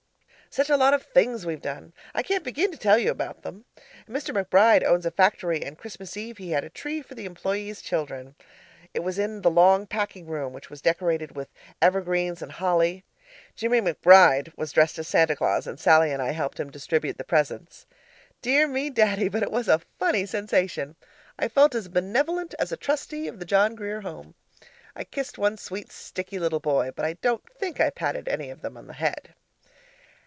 Such 0.53 0.69
a 0.69 0.75
lot 0.75 0.93
of 0.93 1.03
things 1.03 1.45
we've 1.45 1.61
done 1.61 1.93
I 2.13 2.21
can't 2.23 2.43
begin 2.43 2.71
to 2.73 2.77
tell 2.77 2.97
you 2.97 3.09
about 3.09 3.41
them. 3.41 3.63
Mr. 4.05 4.35
McBride 4.35 4.83
owns 4.83 5.05
a 5.05 5.11
factory 5.11 5.63
and 5.63 5.77
Christmas 5.77 6.17
eve 6.17 6.39
he 6.39 6.51
had 6.51 6.65
a 6.65 6.69
tree 6.69 7.01
for 7.01 7.15
the 7.15 7.23
employees' 7.23 7.81
children. 7.81 8.35
It 8.93 8.99
was 9.01 9.17
in 9.17 9.43
the 9.43 9.49
long 9.49 9.87
packing 9.87 10.27
room 10.27 10.51
which 10.51 10.69
was 10.69 10.81
decorated 10.81 11.37
with 11.37 11.47
evergreens 11.81 12.41
and 12.41 12.51
holly. 12.51 13.05
Jimmie 13.55 13.79
McBride 13.79 14.51
was 14.57 14.73
dressed 14.73 14.99
as 14.99 15.07
Santa 15.07 15.37
Claus 15.37 15.67
and 15.67 15.79
Sallie 15.79 16.11
and 16.11 16.21
I 16.21 16.31
helped 16.31 16.59
him 16.59 16.69
distribute 16.69 17.17
the 17.17 17.23
presents. 17.23 17.85
Dear 18.41 18.67
me, 18.67 18.89
Daddy, 18.89 19.29
but 19.29 19.43
it 19.43 19.51
was 19.51 19.69
a 19.69 19.79
funny 19.99 20.25
sensation! 20.25 20.97
I 21.39 21.47
felt 21.47 21.75
as 21.75 21.87
benevolent 21.87 22.55
as 22.59 22.73
a 22.73 22.75
Trustee 22.77 23.29
of 23.29 23.39
the 23.39 23.45
John 23.45 23.73
Grier 23.73 24.01
home. 24.01 24.35
I 24.97 25.05
kissed 25.05 25.37
one 25.37 25.55
sweet, 25.55 25.93
sticky 25.93 26.39
little 26.39 26.59
boy 26.59 26.91
but 26.93 27.05
I 27.05 27.13
don't 27.21 27.47
think 27.57 27.79
I 27.79 27.89
patted 27.89 28.27
any 28.27 28.49
of 28.49 28.59
them 28.61 28.75
on 28.75 28.87
the 28.87 28.93
head! 28.99 29.33